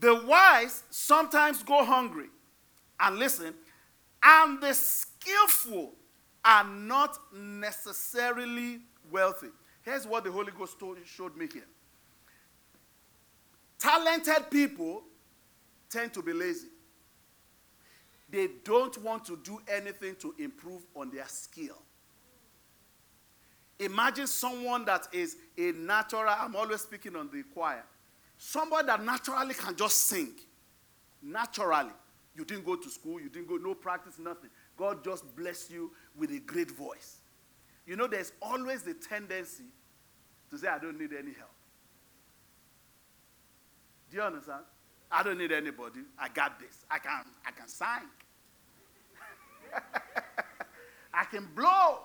[0.01, 2.27] The wise sometimes go hungry.
[3.01, 3.55] And listen,
[4.23, 5.93] and the skillful
[6.45, 8.81] are not necessarily
[9.11, 9.49] wealthy.
[9.83, 11.67] Here's what the Holy Ghost told, showed me here.
[13.79, 15.03] Talented people
[15.91, 16.69] tend to be lazy.
[18.29, 21.77] They don't want to do anything to improve on their skill.
[23.79, 27.85] Imagine someone that is a natural, I'm always speaking on the choir,
[28.39, 30.33] somebody that naturally can just sing.
[31.23, 31.93] Naturally.
[32.35, 34.51] You didn't go to school, you didn't go, no practice, nothing.
[34.77, 37.19] God just bless you with a great voice.
[37.87, 39.65] You know, there's always the tendency
[40.51, 41.51] to say, I don't need any help.
[44.11, 44.65] Do you understand?
[45.11, 46.01] I don't need anybody.
[46.19, 46.85] I got this.
[46.91, 48.09] I can, I can sing.
[51.15, 52.01] I can blow.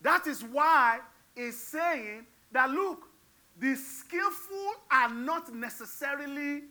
[0.00, 1.00] That is why
[1.36, 3.08] it's saying that look,
[3.58, 6.62] the skillful are not necessarily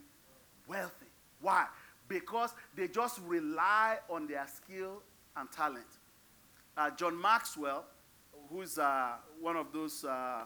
[0.68, 1.05] wealthy.
[1.39, 1.66] Why?
[2.07, 5.01] Because they just rely on their skill
[5.38, 5.86] and talent.
[6.78, 7.86] Uh, John Maxwell,
[8.49, 10.43] who's uh, one of those, uh,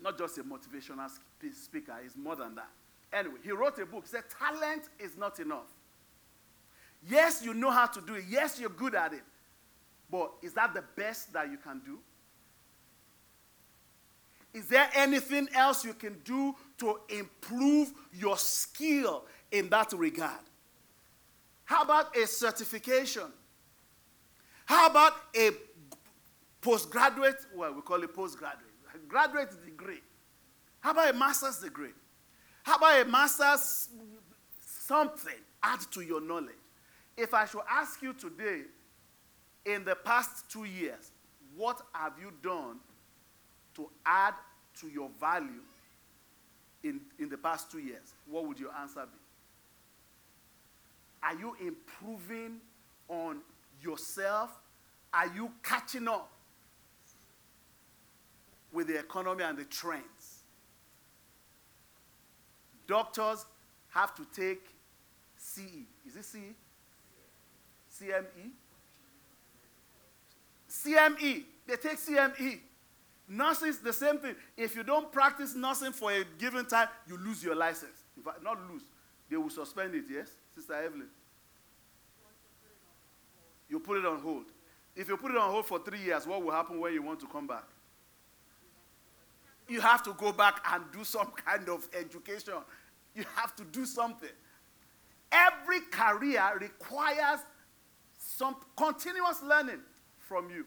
[0.00, 1.10] not just a motivational
[1.52, 2.70] speaker, he's more than that.
[3.12, 4.04] Anyway, he wrote a book.
[4.04, 5.72] He said, Talent is not enough.
[7.08, 8.24] Yes, you know how to do it.
[8.28, 9.22] Yes, you're good at it.
[10.10, 11.98] But is that the best that you can do?
[14.54, 20.40] Is there anything else you can do to improve your skill in that regard?
[21.64, 23.24] How about a certification?
[24.66, 25.50] How about a
[26.60, 27.36] postgraduate?
[27.54, 28.66] Well, we call it postgraduate.
[28.94, 30.00] a Graduate degree.
[30.80, 31.92] How about a master's degree?
[32.64, 33.88] How about a master's
[34.60, 35.32] something?
[35.62, 36.54] Add to your knowledge.
[37.16, 38.62] If I should ask you today,
[39.64, 41.10] in the past two years,
[41.56, 42.78] what have you done
[43.74, 44.34] to add
[44.80, 45.62] to your value
[46.84, 48.14] in, in the past two years?
[48.28, 49.18] What would your answer be?
[51.22, 52.60] Are you improving
[53.08, 53.38] on
[53.82, 54.50] yourself?
[55.12, 56.30] Are you catching up
[58.72, 60.44] with the economy and the trends?
[62.86, 63.46] Doctors
[63.90, 64.62] have to take
[65.36, 65.86] CE.
[66.06, 66.54] Is it CE?
[68.00, 68.50] CME?
[70.68, 71.44] CME.
[71.66, 72.60] They take CME.
[73.28, 74.36] Nurses, the same thing.
[74.56, 78.04] If you don't practice nursing for a given time, you lose your license.
[78.24, 78.82] Fact, not lose.
[79.28, 80.30] They will suspend it, yes?
[80.54, 81.08] Sister Evelyn.
[83.68, 84.44] You put it on hold.
[84.94, 87.20] If you put it on hold for three years, what will happen when you want
[87.20, 87.64] to come back?
[89.68, 92.54] You have to go back and do some kind of education.
[93.14, 94.28] You have to do something.
[95.32, 97.40] Every career requires
[98.16, 99.80] some continuous learning
[100.18, 100.66] from you.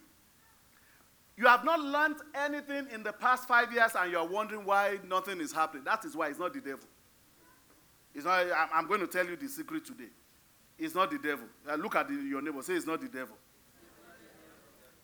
[1.37, 5.39] You have not learned anything in the past five years and you're wondering why nothing
[5.39, 5.85] is happening.
[5.85, 6.85] That is why it's not the devil.
[8.13, 10.09] It's not, I'm going to tell you the secret today.
[10.79, 11.45] It's not the devil.
[11.69, 12.61] Uh, look at the, your neighbor.
[12.61, 13.35] Say it's not the devil.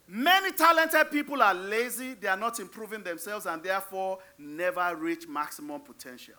[0.07, 5.81] Many talented people are lazy, they are not improving themselves, and therefore never reach maximum
[5.81, 6.35] potential.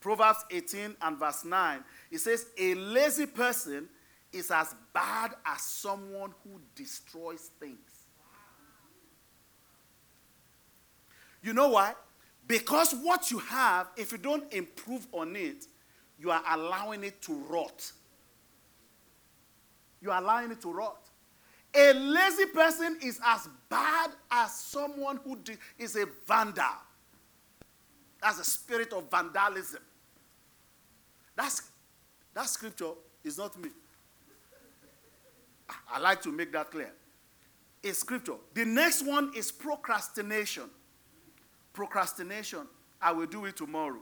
[0.00, 3.88] Proverbs 18 and verse 9, it says, A lazy person
[4.32, 8.06] is as bad as someone who destroys things.
[11.42, 11.94] You know why?
[12.46, 15.66] Because what you have, if you don't improve on it,
[16.18, 17.92] you are allowing it to rot.
[20.00, 21.08] You are allowing it to rot.
[21.74, 25.38] A lazy person is as bad as someone who
[25.78, 26.64] is a vandal.
[28.22, 29.82] That's a spirit of vandalism.
[31.36, 31.62] That's,
[32.34, 32.92] that scripture
[33.22, 33.68] is not me.
[35.90, 36.92] I like to make that clear.
[37.82, 38.34] It's scripture.
[38.54, 40.64] The next one is procrastination.
[41.72, 42.66] Procrastination.
[43.00, 44.00] I will do it tomorrow.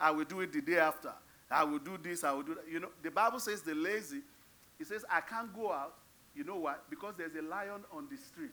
[0.00, 1.12] I will do it the day after.
[1.50, 2.24] I will do this.
[2.24, 2.64] I will do that.
[2.70, 4.20] You know, the Bible says the lazy,
[4.82, 5.94] it says, I can't go out.
[6.34, 6.74] You know why?
[6.90, 8.50] Because there's a lion on the street.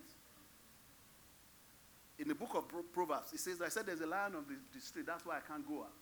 [2.19, 4.79] In the book of Proverbs, it says, I said there's a lion on the, the
[4.79, 5.05] street.
[5.07, 5.93] That's why I can't go out.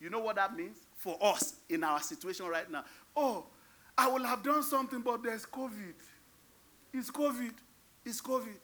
[0.00, 2.84] You know what that means for us in our situation right now?
[3.14, 3.44] Oh,
[3.96, 5.94] I will have done something, but there's COVID.
[6.94, 7.52] It's COVID.
[8.04, 8.56] It's COVID.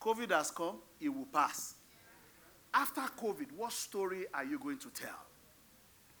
[0.00, 1.74] COVID has come, it will pass.
[2.72, 5.24] After COVID, what story are you going to tell?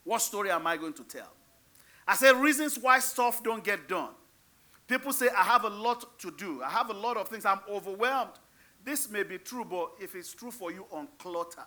[0.04, 1.32] What story am I going to tell?
[2.06, 4.10] I say reasons why stuff don't get done.
[4.86, 6.62] People say, I have a lot to do.
[6.62, 7.46] I have a lot of things.
[7.46, 8.32] I'm overwhelmed.
[8.84, 11.64] This may be true, but if it's true for you, unclutter.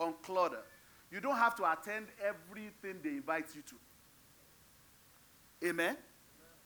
[0.00, 0.62] Unclutter.
[1.10, 3.74] You don't have to attend everything they invite you to.
[5.68, 5.96] Amen?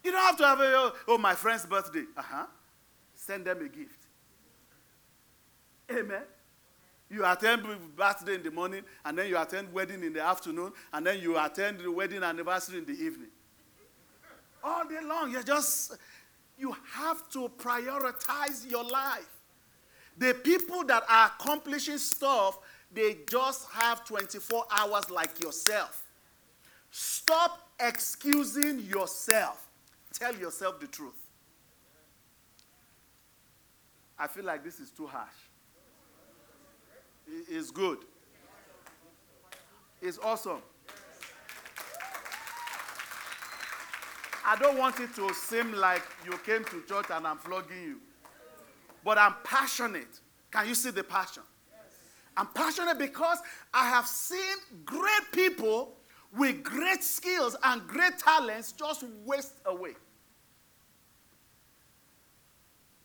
[0.05, 2.05] You don't have to have a, oh, oh my friend's birthday.
[2.17, 2.47] Uh huh.
[3.15, 4.07] Send them a gift.
[5.91, 6.23] Amen.
[7.11, 11.07] You attend birthday in the morning, and then you attend wedding in the afternoon, and
[11.07, 13.31] then you attend the wedding anniversary in the evening.
[14.63, 15.97] All day long, you just
[16.59, 19.29] you have to prioritize your life.
[20.19, 22.59] The people that are accomplishing stuff,
[22.93, 26.05] they just have 24 hours like yourself.
[26.91, 29.67] Stop excusing yourself.
[30.13, 31.15] Tell yourself the truth.
[34.19, 35.48] I feel like this is too harsh
[37.51, 37.99] is good.
[40.01, 40.63] It's awesome.
[44.47, 47.97] I don't want it to seem like you came to church and I'm flogging you.
[49.05, 50.21] But I'm passionate.
[50.51, 51.43] Can you see the passion?
[52.37, 53.39] I'm passionate because
[53.75, 55.97] I have seen great people
[56.37, 59.93] with great skills and great talents just waste away.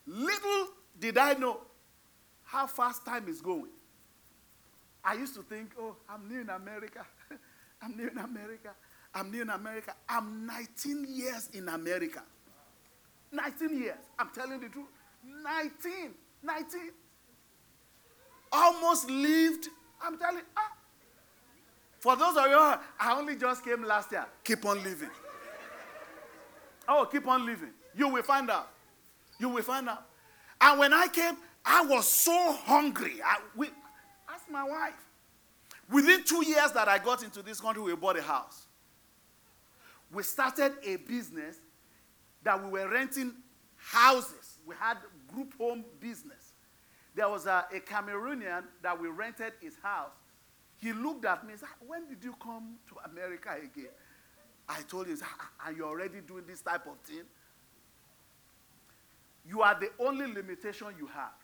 [0.05, 0.67] Little
[0.99, 1.61] did I know
[2.43, 3.72] how fast time is going.
[5.03, 7.05] I used to think, oh, I'm new in America.
[7.81, 8.69] I'm new in America.
[9.13, 9.93] I'm new in America.
[10.07, 12.23] I'm 19 years in America.
[13.31, 13.97] 19 years.
[14.17, 14.87] I'm telling the truth.
[15.25, 16.11] 19.
[16.43, 16.79] 19.
[18.51, 19.67] Almost lived.
[20.01, 20.71] I'm telling ah.
[21.99, 24.25] For those of you, I only just came last year.
[24.43, 25.09] Keep on living.
[26.87, 27.69] Oh, keep on living.
[27.95, 28.69] You will find out.
[29.39, 30.05] You will find out.
[30.59, 33.21] And when I came, I was so hungry.
[33.23, 33.69] I, we,
[34.53, 34.93] my wife.
[35.91, 38.67] Within two years that I got into this country, we bought a house.
[40.13, 41.57] We started a business
[42.43, 43.33] that we were renting
[43.75, 44.59] houses.
[44.65, 44.97] We had
[45.33, 46.53] group home business.
[47.15, 50.11] There was a, a Cameroonian that we rented his house.
[50.77, 53.91] He looked at me and said, ah, When did you come to America again?
[54.69, 55.17] I told him,
[55.65, 57.23] Are you already doing this type of thing?
[59.47, 61.42] You are the only limitation you have.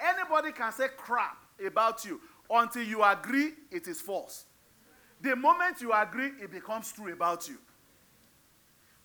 [0.00, 2.20] Anybody can say crap about you.
[2.50, 4.44] Until you agree, it is false.
[5.20, 7.56] The moment you agree, it becomes true about you.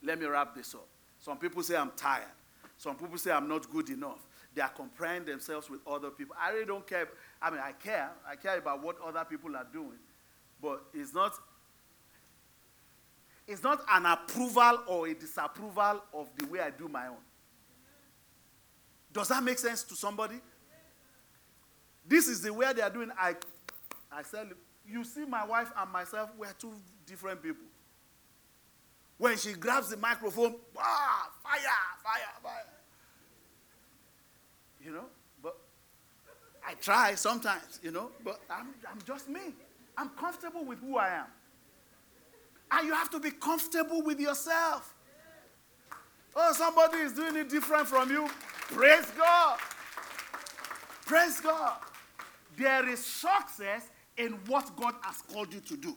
[0.04, 0.88] Let me wrap this up.
[1.20, 2.26] Some people say I'm tired.
[2.78, 4.20] Some people say I'm not good enough.
[4.56, 6.36] They are comparing themselves with other people.
[6.40, 7.08] I really don't care.
[7.42, 8.10] I mean, I care.
[8.28, 10.00] I care about what other people are doing.
[10.62, 11.34] But it's not
[13.48, 17.16] it's not an approval or a disapproval of the way I do my own.
[19.12, 20.36] Does that make sense to somebody?
[22.10, 23.12] This is the way they are doing.
[23.18, 23.36] I,
[24.12, 24.50] I said,
[24.86, 26.74] you see, my wife and myself, we're two
[27.06, 27.64] different people.
[29.20, 31.62] When she grabs the microphone, ah, fire,
[32.04, 32.66] fire, fire.
[34.84, 35.06] You know,
[35.44, 35.56] but
[36.68, 39.54] I try sometimes, you know, but I'm, I'm just me.
[39.96, 41.26] I'm comfortable with who I am.
[42.72, 44.96] And you have to be comfortable with yourself.
[46.36, 48.28] Oh, somebody is doing it different from you.
[48.70, 49.60] Praise God.
[51.06, 51.78] Praise God.
[52.60, 55.96] There is success in what God has called you to do.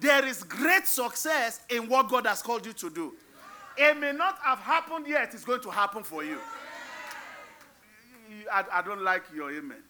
[0.00, 3.12] There is great success in what God has called you to do.
[3.76, 6.38] It may not have happened yet, it's going to happen for you.
[8.50, 9.82] I, don't like your amen.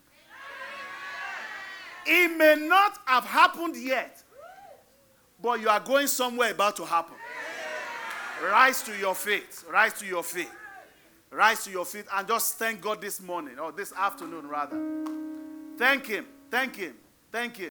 [2.05, 4.23] It may not have happened yet,
[5.41, 7.15] but you are going somewhere about to happen.
[8.43, 9.65] Rise to your feet.
[9.71, 10.51] Rise to your feet.
[11.31, 15.26] Rise to your feet and just thank God this morning or this afternoon, rather.
[15.79, 16.27] Thank Him.
[16.51, 16.95] Thank Him.
[17.31, 17.71] Thank Him.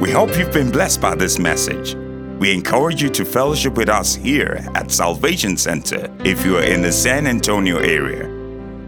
[0.00, 1.94] We hope you've been blessed by this message.
[2.38, 6.82] We encourage you to fellowship with us here at Salvation Center if you are in
[6.82, 8.24] the San Antonio area.